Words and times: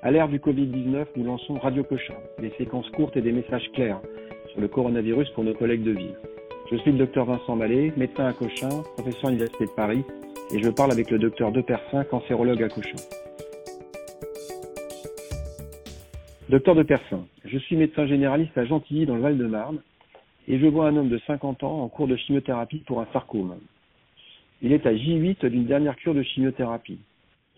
À 0.00 0.12
l'ère 0.12 0.28
du 0.28 0.38
Covid-19, 0.38 1.06
nous 1.16 1.24
lançons 1.24 1.54
Radio 1.54 1.82
Cochin, 1.82 2.14
des 2.38 2.50
séquences 2.50 2.88
courtes 2.90 3.16
et 3.16 3.20
des 3.20 3.32
messages 3.32 3.68
clairs 3.72 4.00
sur 4.52 4.60
le 4.60 4.68
coronavirus 4.68 5.28
pour 5.30 5.42
nos 5.42 5.54
collègues 5.54 5.82
de 5.82 5.90
ville. 5.90 6.14
Je 6.70 6.76
suis 6.76 6.92
le 6.92 6.98
docteur 6.98 7.24
Vincent 7.24 7.56
Mallet, 7.56 7.92
médecin 7.96 8.26
à 8.26 8.32
Cochin, 8.32 8.68
professeur 8.94 9.26
à 9.26 9.30
l'Université 9.30 9.64
de 9.64 9.70
Paris, 9.72 10.04
et 10.54 10.62
je 10.62 10.68
parle 10.68 10.92
avec 10.92 11.10
le 11.10 11.18
docteur 11.18 11.50
Depersin, 11.50 12.04
cancérologue 12.04 12.62
à 12.62 12.68
Cochin. 12.68 12.94
Docteur 16.48 16.76
Depersin, 16.76 17.26
je 17.44 17.58
suis 17.58 17.74
médecin 17.74 18.06
généraliste 18.06 18.56
à 18.56 18.66
Gentilly 18.66 19.04
dans 19.04 19.16
le 19.16 19.22
Val-de-Marne, 19.22 19.80
et 20.46 20.60
je 20.60 20.66
vois 20.66 20.86
un 20.86 20.96
homme 20.96 21.08
de 21.08 21.18
50 21.26 21.64
ans 21.64 21.82
en 21.82 21.88
cours 21.88 22.06
de 22.06 22.14
chimiothérapie 22.14 22.84
pour 22.86 23.00
un 23.00 23.06
sarcome. 23.12 23.56
Il 24.62 24.72
est 24.72 24.86
à 24.86 24.92
J8 24.92 25.44
d'une 25.48 25.66
dernière 25.66 25.96
cure 25.96 26.14
de 26.14 26.22
chimiothérapie. 26.22 27.00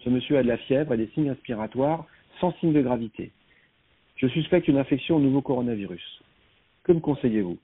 Ce 0.03 0.09
monsieur 0.09 0.39
a 0.39 0.43
de 0.43 0.49
la 0.49 0.57
fièvre 0.57 0.95
et 0.95 0.97
des 0.97 1.09
signes 1.09 1.29
respiratoires 1.29 2.07
sans 2.41 2.53
signe 2.59 2.73
de 2.73 2.83
gravité. 2.83 3.31
Je 4.17 4.27
suspecte 4.29 4.69
une 4.69 4.79
infection 4.79 5.17
au 5.17 5.21
nouveau 5.21 5.41
coronavirus. 5.41 6.23
Que 6.85 6.93
me 6.93 7.01
conseillez-vous? 7.01 7.59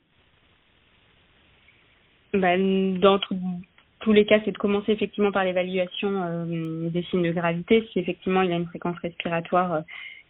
Ben, 2.33 2.99
Dans 2.99 3.19
tous 3.19 4.13
les 4.13 4.25
cas, 4.25 4.41
c'est 4.45 4.53
de 4.53 4.59
commencer 4.59 4.93
effectivement 4.93 5.33
par 5.33 5.45
l'évaluation 5.45 6.11
euh, 6.13 6.89
des 6.91 7.03
signes 7.05 7.23
de 7.23 7.33
gravité. 7.33 7.87
Si 7.93 7.99
effectivement 7.99 8.43
il 8.43 8.53
a 8.53 8.57
une 8.57 8.67
fréquence 8.67 8.99
respiratoire 8.99 9.73
euh, 9.73 9.81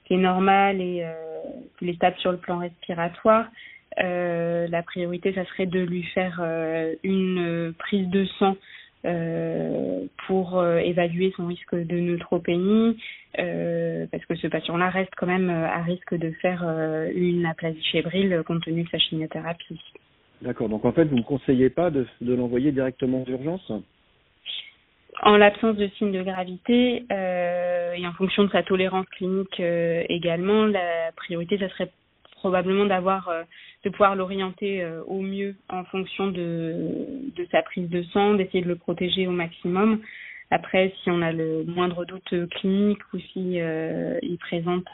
qui 0.04 0.14
est 0.14 0.18
normale 0.18 0.80
et 0.80 1.02
euh, 1.02 1.86
est 1.86 1.94
stable 1.94 2.16
sur 2.18 2.32
le 2.32 2.38
plan 2.38 2.58
respiratoire, 2.58 3.46
la 3.98 4.82
priorité, 4.82 5.32
ça 5.32 5.44
serait 5.46 5.66
de 5.66 5.80
lui 5.80 6.02
faire 6.02 6.38
une 7.02 7.72
prise 7.78 8.06
de 8.08 8.26
sang 8.38 8.56
euh, 8.56 8.75
pour 10.26 10.58
euh, 10.58 10.78
évaluer 10.78 11.32
son 11.36 11.46
risque 11.46 11.74
de 11.74 11.96
neutropénie, 11.98 12.96
euh, 13.38 14.06
parce 14.10 14.24
que 14.24 14.34
ce 14.34 14.46
patient-là 14.46 14.90
reste 14.90 15.12
quand 15.16 15.26
même 15.26 15.50
à 15.50 15.82
risque 15.82 16.14
de 16.14 16.30
faire 16.42 16.62
une 17.14 17.46
aplasie 17.46 17.84
fébrile 17.92 18.42
compte 18.46 18.62
tenu 18.64 18.84
de 18.84 18.88
sa 18.88 18.98
chimiothérapie. 18.98 19.80
D'accord, 20.42 20.68
donc 20.68 20.84
en 20.84 20.92
fait, 20.92 21.04
vous 21.04 21.16
ne 21.16 21.22
conseillez 21.22 21.70
pas 21.70 21.90
de, 21.90 22.06
de 22.20 22.34
l'envoyer 22.34 22.72
directement 22.72 23.20
d'urgence 23.20 23.72
en 25.22 25.36
l'absence 25.36 25.76
de 25.76 25.88
signes 25.96 26.12
de 26.12 26.22
gravité 26.22 27.04
euh, 27.10 27.92
et 27.94 28.06
en 28.06 28.12
fonction 28.12 28.44
de 28.44 28.50
sa 28.50 28.62
tolérance 28.62 29.06
clinique 29.06 29.60
euh, 29.60 30.02
également, 30.08 30.66
la 30.66 31.10
priorité, 31.16 31.58
ça 31.58 31.68
serait 31.70 31.90
probablement 32.46 32.86
d'avoir 32.86 33.28
euh, 33.28 33.42
de 33.84 33.90
pouvoir 33.90 34.14
l'orienter 34.14 34.80
euh, 34.80 35.02
au 35.08 35.20
mieux 35.20 35.56
en 35.68 35.82
fonction 35.82 36.28
de, 36.28 37.34
sa 37.50 37.60
prise 37.62 37.90
de 37.90 38.04
sang, 38.12 38.34
d'essayer 38.34 38.62
de 38.62 38.68
le 38.68 38.76
protéger 38.76 39.26
au 39.26 39.32
maximum. 39.32 40.00
Après, 40.52 40.94
si 41.02 41.10
on 41.10 41.22
a 41.22 41.32
le 41.32 41.64
moindre 41.64 42.04
doute 42.04 42.48
clinique 42.50 43.00
ou 43.12 43.18
si 43.18 43.60
euh, 43.60 44.16
il 44.22 44.38
présente 44.38 44.86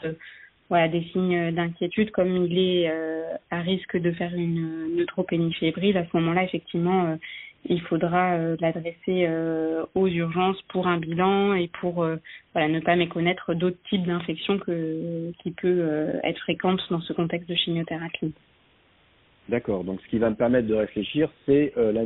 des 0.71 1.03
signes 1.11 1.51
d'inquiétude, 1.51 2.09
comme 2.09 2.35
il 2.35 2.57
est 2.57 2.91
à 3.51 3.59
risque 3.59 3.95
de 3.95 4.11
faire 4.11 4.33
une 4.33 4.95
neutropénie 4.95 5.53
fébrile, 5.53 5.95
à 5.97 6.05
ce 6.05 6.17
moment-là, 6.17 6.43
effectivement, 6.45 7.15
il 7.65 7.81
faudra 7.81 8.33
euh, 8.33 8.55
l'adresser 8.59 9.25
euh, 9.27 9.85
aux 9.95 10.07
urgences 10.07 10.61
pour 10.69 10.87
un 10.87 10.97
bilan 10.97 11.53
et 11.53 11.69
pour 11.79 12.03
euh, 12.03 12.17
ne 12.55 12.79
pas 12.79 12.95
méconnaître 12.95 13.53
d'autres 13.53 13.81
types 13.89 14.05
d'infections 14.05 14.59
qui 14.59 15.51
peuvent 15.51 16.19
être 16.23 16.39
fréquentes 16.39 16.81
dans 16.89 17.01
ce 17.01 17.13
contexte 17.13 17.49
de 17.49 17.55
chimiothérapie. 17.55 18.33
D'accord. 19.49 19.83
Donc, 19.83 19.99
ce 20.01 20.07
qui 20.07 20.19
va 20.19 20.29
me 20.29 20.35
permettre 20.35 20.67
de 20.67 20.75
réfléchir, 20.75 21.29
c'est 21.45 21.73
euh, 21.77 21.91
la 21.91 22.03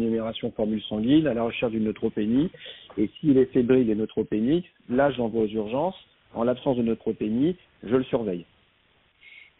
formule 0.55 0.81
sanguine 0.83 1.27
à 1.27 1.33
la 1.33 1.43
recherche 1.43 1.71
d'une 1.71 1.83
neutropénie. 1.83 2.49
Et 2.97 3.09
s'il 3.19 3.37
est 3.37 3.45
fébrile 3.53 3.89
et 3.89 3.95
neutropénique, 3.95 4.65
là, 4.89 5.11
j'envoie 5.11 5.43
aux 5.43 5.47
urgences. 5.47 5.95
En 6.33 6.43
l'absence 6.43 6.77
de 6.77 6.83
neutropénie, 6.83 7.55
je 7.83 7.95
le 7.95 8.03
surveille. 8.05 8.45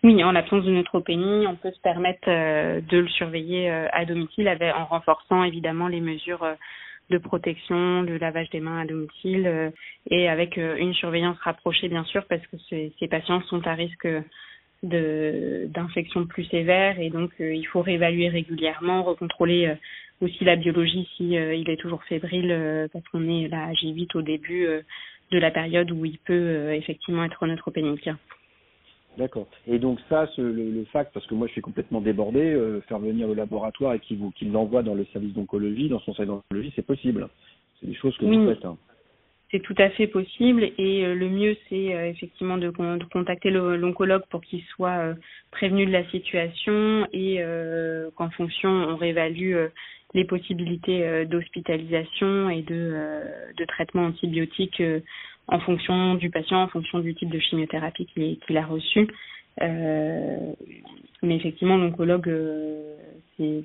Oui, 0.07 0.23
en 0.23 0.31
l'absence 0.31 0.63
de 0.63 0.71
neutropénie, 0.71 1.47
on 1.47 1.57
peut 1.57 1.69
se 1.69 1.81
permettre 1.81 2.29
euh, 2.29 2.79
de 2.79 2.99
le 2.99 3.09
surveiller 3.09 3.69
euh, 3.69 3.89
à 3.91 4.05
domicile 4.05 4.47
en 4.73 4.85
renforçant 4.85 5.43
évidemment 5.43 5.89
les 5.89 5.99
mesures 5.99 6.43
euh, 6.43 6.53
de 7.09 7.17
protection, 7.17 8.03
le 8.03 8.17
lavage 8.17 8.49
des 8.51 8.61
mains 8.61 8.79
à 8.79 8.85
domicile 8.85 9.73
et 10.09 10.29
avec 10.29 10.55
une 10.57 10.93
surveillance 10.93 11.37
rapprochée 11.39 11.89
bien 11.89 12.05
sûr 12.05 12.25
parce 12.29 12.45
que 12.47 12.55
ces, 12.69 13.07
patients 13.09 13.41
sont 13.43 13.65
à 13.67 13.73
risque 13.73 14.07
d'infections 14.83 16.25
plus 16.25 16.43
sévères 16.45 16.99
et 16.99 17.09
donc 17.09 17.31
il 17.39 17.65
faut 17.67 17.81
réévaluer 17.81 18.27
régulièrement, 18.27 19.03
recontrôler 19.03 19.73
aussi 20.19 20.43
la 20.43 20.57
biologie 20.57 21.07
si 21.15 21.29
il 21.29 21.69
est 21.69 21.79
toujours 21.79 22.03
fébrile 22.03 22.89
parce 22.91 23.07
qu'on 23.07 23.25
est 23.29 23.47
là 23.47 23.67
à 23.67 23.71
J8 23.71 24.17
au 24.17 24.21
début 24.21 24.67
de 25.31 25.39
la 25.39 25.51
période 25.51 25.89
où 25.91 26.03
il 26.03 26.17
peut 26.17 26.73
effectivement 26.73 27.23
être 27.23 27.47
neutropénique. 27.47 28.09
D'accord. 29.17 29.47
Et 29.65 29.79
donc 29.79 29.99
ça, 30.09 30.27
ce, 30.35 30.41
le, 30.41 30.69
le, 30.69 30.85
fact, 30.85 31.11
parce 31.13 31.25
que 31.25 31.33
moi 31.33 31.47
je 31.47 31.53
suis 31.53 31.61
complètement 31.61 32.01
débordé, 32.01 32.39
euh, 32.39 32.81
faire 32.81 32.99
venir 32.99 33.27
le 33.27 33.33
laboratoire 33.33 33.93
et 33.93 33.99
qu'il 33.99 34.19
qu 34.35 34.45
l'envoie 34.45 34.83
dans 34.83 34.93
le 34.93 35.05
service 35.05 35.33
d'oncologie, 35.33 35.89
dans 35.89 35.99
son 35.99 36.13
service 36.13 36.33
d'oncologie, 36.33 36.71
c'est 36.75 36.85
possible. 36.85 37.27
C'est 37.79 37.87
des 37.87 37.95
choses 37.95 38.15
que 38.17 38.25
vous 38.25 38.47
faites. 38.47 38.63
Hein. 38.63 38.77
C'est 39.49 39.61
tout 39.61 39.75
à 39.77 39.89
fait 39.89 40.07
possible 40.07 40.63
et 40.77 41.05
euh, 41.05 41.15
le 41.15 41.29
mieux 41.29 41.55
c'est 41.69 41.95
euh, 41.95 42.09
effectivement 42.09 42.57
de, 42.57 42.67
de, 42.67 43.05
contacter 43.05 43.49
l'oncologue 43.49 44.23
pour 44.29 44.41
qu'il 44.41 44.61
soit 44.75 45.15
prévenu 45.51 45.85
de 45.85 45.91
la 45.91 46.07
situation 46.09 47.07
et 47.11 47.41
qu'en 48.15 48.29
fonction 48.31 48.69
on 48.69 48.97
réévalue 48.97 49.55
les 50.13 50.25
possibilités 50.25 51.25
d'hospitalisation 51.25 52.49
et 52.49 52.61
de, 52.61 53.21
de 53.57 53.65
traitement 53.65 54.05
antibiotique 54.05 54.81
en 55.47 55.59
fonction 55.59 56.15
du 56.15 56.29
patient, 56.29 56.61
en 56.61 56.67
fonction 56.67 56.99
du 56.99 57.15
type 57.15 57.29
de 57.29 57.39
chimiothérapie 57.39 58.05
qu'il 58.05 58.57
a 58.57 58.65
reçu. 58.65 59.07
Euh, 59.61 60.53
mais 61.23 61.35
effectivement, 61.37 61.77
l'oncologue, 61.77 62.29
euh, 62.29 62.95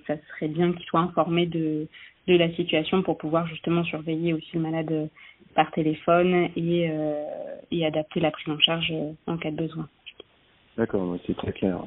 ça 0.06 0.14
serait 0.28 0.48
bien 0.48 0.72
qu'il 0.72 0.84
soit 0.86 1.00
informé 1.00 1.46
de, 1.46 1.86
la 2.26 2.50
situation 2.54 3.02
pour 3.02 3.18
pouvoir 3.18 3.46
justement 3.48 3.84
surveiller 3.84 4.32
aussi 4.32 4.50
le 4.54 4.60
malade 4.60 5.08
par 5.54 5.70
téléphone 5.72 6.48
euh, 6.56 7.24
et 7.70 7.84
adapter 7.84 8.20
la 8.20 8.30
prise 8.30 8.48
en 8.48 8.58
charge 8.58 8.92
en 9.26 9.36
cas 9.36 9.50
de 9.50 9.56
besoin. 9.56 9.88
D'accord, 10.78 11.16
c'est 11.26 11.36
très 11.36 11.52
clair. 11.52 11.84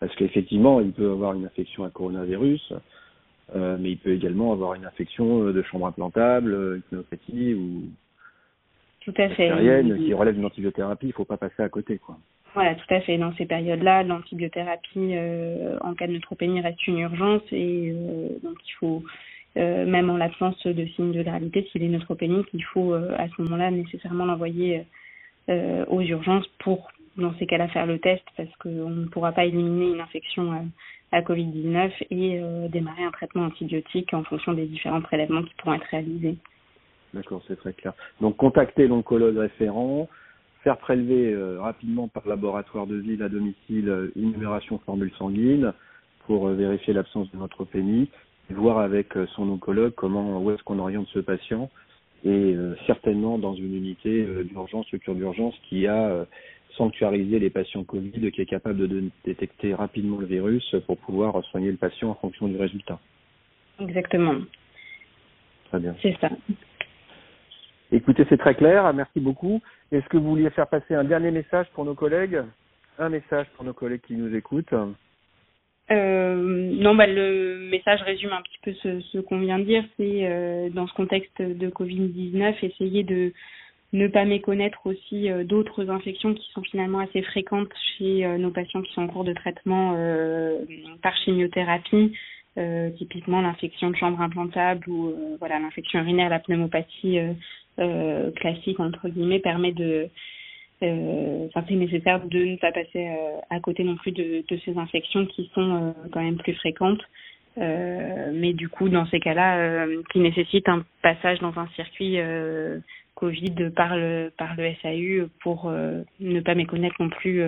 Parce 0.00 0.14
qu'effectivement, 0.14 0.80
il 0.80 0.92
peut 0.92 1.10
avoir 1.10 1.34
une 1.34 1.44
infection 1.44 1.84
à 1.84 1.90
coronavirus, 1.90 2.72
euh, 3.54 3.76
mais 3.80 3.92
il 3.92 3.98
peut 3.98 4.12
également 4.12 4.52
avoir 4.52 4.74
une 4.74 4.84
infection 4.84 5.44
de 5.44 5.62
chambre 5.62 5.86
implantable, 5.86 6.52
une 6.76 6.82
pneumopathie 6.82 7.54
ou 7.54 7.82
tout 9.00 9.14
à 9.16 9.28
fait. 9.30 9.50
qui 9.98 10.12
relève 10.12 10.34
d'une 10.34 10.44
antibiothérapie, 10.44 11.06
il 11.06 11.10
ne 11.10 11.14
faut 11.14 11.24
pas 11.24 11.38
passer 11.38 11.62
à 11.62 11.68
côté, 11.68 11.98
quoi. 11.98 12.18
Voilà, 12.54 12.74
tout 12.74 12.94
à 12.94 13.00
fait. 13.00 13.18
Dans 13.18 13.34
ces 13.36 13.46
périodes-là, 13.46 14.02
l'antibiothérapie 14.02 15.14
euh, 15.14 15.78
en 15.80 15.94
cas 15.94 16.06
de 16.06 16.12
neutropénie 16.12 16.60
reste 16.60 16.86
une 16.86 16.98
urgence 16.98 17.42
et 17.52 17.92
euh, 17.94 18.28
donc 18.42 18.56
il 18.66 18.72
faut, 18.80 19.02
euh, 19.56 19.86
même 19.86 20.10
en 20.10 20.16
l'absence 20.16 20.66
de 20.66 20.86
signes 20.86 21.12
de 21.12 21.22
gravité, 21.22 21.68
s'il 21.70 21.82
est 21.84 21.88
neutropénique, 21.88 22.48
il 22.54 22.64
faut 22.64 22.94
à 22.94 23.28
ce 23.28 23.42
moment-là 23.42 23.70
nécessairement 23.70 24.24
l'envoyer 24.24 24.84
aux 25.48 26.02
urgences 26.02 26.46
pour, 26.58 26.90
dans 27.16 27.32
ces 27.38 27.46
cas-là, 27.46 27.68
faire 27.68 27.86
le 27.86 27.98
test 27.98 28.24
parce 28.36 28.54
qu'on 28.56 28.90
ne 28.90 29.06
pourra 29.06 29.32
pas 29.32 29.46
éliminer 29.46 29.94
une 29.94 30.00
infection 30.00 30.68
à 31.12 31.22
Covid-19 31.22 31.90
et 32.10 32.40
démarrer 32.68 33.04
un 33.04 33.10
traitement 33.10 33.44
antibiotique 33.44 34.12
en 34.12 34.24
fonction 34.24 34.52
des 34.52 34.66
différents 34.66 35.00
prélèvements 35.00 35.42
qui 35.42 35.54
pourront 35.54 35.74
être 35.74 35.86
réalisés. 35.90 36.36
D'accord, 37.14 37.42
c'est 37.48 37.56
très 37.56 37.72
clair. 37.72 37.94
Donc 38.20 38.36
contacter 38.36 38.86
l'oncologue 38.86 39.38
référent, 39.38 40.08
faire 40.62 40.76
prélever 40.78 41.32
euh, 41.32 41.60
rapidement 41.60 42.08
par 42.08 42.26
laboratoire 42.26 42.86
de 42.86 42.96
ville 42.96 43.22
à 43.22 43.28
domicile 43.28 43.88
euh, 43.88 44.12
une 44.16 44.32
numération 44.32 44.78
formule 44.84 45.12
sanguine 45.18 45.72
pour 46.26 46.48
euh, 46.48 46.54
vérifier 46.54 46.92
l'absence 46.92 47.30
de 47.32 47.38
neutropénie, 47.38 48.10
voir 48.50 48.78
avec 48.78 49.14
son 49.34 49.48
oncologue 49.48 49.94
comment 49.94 50.42
où 50.42 50.50
est-ce 50.50 50.62
qu'on 50.62 50.78
oriente 50.78 51.06
ce 51.12 51.18
patient 51.18 51.70
et 52.24 52.56
certainement 52.86 53.38
dans 53.38 53.54
une 53.54 53.76
unité 53.76 54.26
d'urgence, 54.44 54.86
structure 54.86 55.14
d'urgence 55.14 55.54
qui 55.68 55.86
a 55.86 56.26
sanctuarisé 56.78 57.38
les 57.38 57.50
patients 57.50 57.84
Covid, 57.84 58.30
qui 58.32 58.40
est 58.40 58.46
capable 58.46 58.88
de 58.88 59.10
détecter 59.24 59.74
rapidement 59.74 60.18
le 60.18 60.26
virus 60.26 60.74
pour 60.86 60.96
pouvoir 60.96 61.44
soigner 61.46 61.70
le 61.70 61.76
patient 61.76 62.10
en 62.10 62.14
fonction 62.14 62.48
du 62.48 62.56
résultat. 62.56 62.98
Exactement. 63.80 64.36
Très 65.68 65.80
bien. 65.80 65.94
C'est 66.00 66.16
ça. 66.20 66.30
Écoutez, 67.92 68.24
c'est 68.28 68.38
très 68.38 68.54
clair. 68.54 68.92
Merci 68.94 69.20
beaucoup. 69.20 69.60
Est-ce 69.92 70.06
que 70.08 70.16
vous 70.16 70.30
vouliez 70.30 70.50
faire 70.50 70.68
passer 70.68 70.94
un 70.94 71.04
dernier 71.04 71.30
message 71.30 71.66
pour 71.74 71.84
nos 71.84 71.94
collègues? 71.94 72.42
Un 72.98 73.08
message 73.08 73.46
pour 73.54 73.64
nos 73.64 73.72
collègues 73.72 74.02
qui 74.06 74.14
nous 74.14 74.34
écoutent 74.34 74.74
euh, 75.90 76.34
non, 76.36 76.94
bah, 76.94 77.06
le 77.06 77.66
message 77.70 78.02
résume 78.02 78.32
un 78.32 78.42
petit 78.42 78.58
peu 78.62 78.74
ce, 78.82 79.00
ce 79.00 79.18
qu'on 79.20 79.38
vient 79.38 79.58
de 79.58 79.64
dire. 79.64 79.82
C'est 79.96 80.26
euh, 80.26 80.68
dans 80.68 80.86
ce 80.86 80.92
contexte 80.92 81.40
de 81.40 81.70
Covid-19, 81.70 82.56
essayer 82.62 83.04
de 83.04 83.32
ne 83.92 84.06
pas 84.06 84.24
méconnaître 84.24 84.80
aussi 84.84 85.30
euh, 85.30 85.44
d'autres 85.44 85.88
infections 85.88 86.34
qui 86.34 86.50
sont 86.52 86.62
finalement 86.62 86.98
assez 86.98 87.22
fréquentes 87.22 87.72
chez 87.96 88.24
euh, 88.24 88.36
nos 88.36 88.50
patients 88.50 88.82
qui 88.82 88.92
sont 88.92 89.02
en 89.02 89.08
cours 89.08 89.24
de 89.24 89.32
traitement 89.32 89.94
euh, 89.96 90.58
par 91.02 91.16
chimiothérapie. 91.16 92.12
typiquement 92.98 93.40
l'infection 93.40 93.90
de 93.90 93.96
chambre 93.96 94.20
implantable 94.20 94.88
ou 94.88 95.14
voilà 95.38 95.60
l'infection 95.60 96.00
urinaire, 96.00 96.28
la 96.28 96.40
pneumopathie 96.40 97.20
classique 98.34 98.80
entre 98.80 99.08
guillemets 99.08 99.38
permet 99.38 99.70
de 99.70 100.08
enfin, 100.82 101.64
c'est 101.68 101.76
nécessaire 101.76 102.18
de 102.26 102.38
ne 102.44 102.56
pas 102.56 102.72
passer 102.72 103.06
à 103.48 103.60
côté 103.60 103.84
non 103.84 103.94
plus 103.94 104.10
de 104.10 104.56
ces 104.64 104.76
infections 104.76 105.24
qui 105.26 105.48
sont 105.54 105.94
quand 106.10 106.20
même 106.20 106.38
plus 106.38 106.54
fréquentes. 106.54 107.04
mais 107.56 108.54
du 108.54 108.68
coup, 108.68 108.88
dans 108.88 109.06
ces 109.06 109.20
cas-là, 109.20 109.86
qui 110.10 110.18
nécessitent 110.18 110.68
un 110.68 110.84
passage 111.00 111.38
dans 111.38 111.56
un 111.60 111.68
circuit 111.76 112.18
Covid 113.18 113.70
par 113.74 113.96
le 113.96 114.30
par 114.38 114.54
le 114.56 114.72
SAU 114.80 115.28
pour 115.40 115.70
ne 116.20 116.40
pas 116.40 116.54
méconnaître 116.54 116.94
non 117.00 117.08
plus 117.08 117.42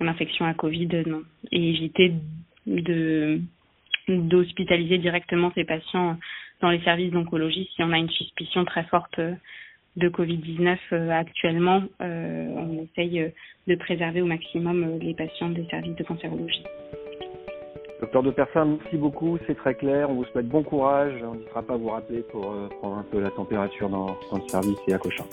l'infection 0.00 0.44
à 0.44 0.52
Covid 0.52 0.88
non, 1.06 1.22
et 1.52 1.70
éviter 1.70 2.12
d'hospitaliser 4.08 4.98
directement 4.98 5.52
ces 5.54 5.64
patients 5.64 6.18
dans 6.60 6.70
les 6.70 6.80
services 6.80 7.10
d'oncologie 7.12 7.68
si 7.74 7.82
on 7.82 7.92
a 7.92 7.98
une 7.98 8.10
suspicion 8.10 8.64
très 8.64 8.84
forte 8.84 9.18
de 9.96 10.08
Covid-19 10.08 10.76
euh, 10.92 11.10
actuellement. 11.10 11.82
Euh, 12.00 12.46
on 12.54 12.84
essaye 12.84 13.32
de 13.66 13.74
préserver 13.76 14.20
au 14.20 14.26
maximum 14.26 14.84
euh, 14.84 14.98
les 15.00 15.14
patients 15.14 15.48
des 15.48 15.64
services 15.66 15.96
de 15.96 16.04
cancérologie. 16.04 16.62
Docteur 18.00 18.22
de 18.22 18.30
Persin, 18.30 18.64
merci 18.66 18.96
beaucoup, 18.98 19.38
c'est 19.46 19.56
très 19.56 19.74
clair. 19.74 20.10
On 20.10 20.14
vous 20.14 20.24
souhaite 20.26 20.48
bon 20.48 20.62
courage. 20.62 21.14
On 21.22 21.34
n'hésitera 21.34 21.62
pas 21.62 21.74
à 21.74 21.76
vous 21.76 21.88
rappeler 21.88 22.20
pour 22.30 22.52
prendre 22.80 22.98
un 22.98 23.06
peu 23.10 23.20
la 23.20 23.30
température 23.30 23.88
dans, 23.88 24.06
dans 24.30 24.36
le 24.36 24.48
service 24.48 24.78
et 24.86 24.94
à 24.94 24.98
Cochin. 24.98 25.24